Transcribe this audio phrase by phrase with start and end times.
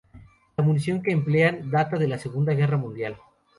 [0.57, 3.17] La munición que emplean data de la Segunda Guerra Mundial.